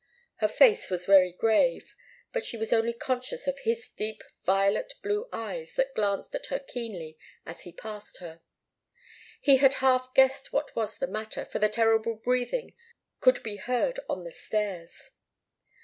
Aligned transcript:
Her 0.37 0.47
face 0.47 0.89
was 0.89 1.05
very 1.05 1.31
grave, 1.31 1.93
but 2.33 2.43
she 2.43 2.57
was 2.57 2.73
only 2.73 2.91
conscious 2.91 3.45
of 3.45 3.59
his 3.59 3.87
deep 3.87 4.23
violet 4.43 4.93
blue 5.03 5.29
eyes 5.31 5.75
that 5.75 5.93
glanced 5.93 6.33
at 6.33 6.47
her 6.47 6.57
keenly 6.57 7.19
as 7.45 7.61
he 7.61 7.71
passed 7.71 8.17
her. 8.17 8.41
He 9.41 9.57
had 9.57 9.75
half 9.75 10.15
guessed 10.15 10.51
what 10.51 10.75
was 10.75 10.97
the 10.97 11.05
matter, 11.05 11.45
for 11.45 11.59
the 11.59 11.69
terrible 11.69 12.15
breathing 12.15 12.73
could 13.19 13.43
be 13.43 13.57
heard 13.57 13.99
on 14.09 14.23
the 14.23 14.31
stairs. 14.31 15.11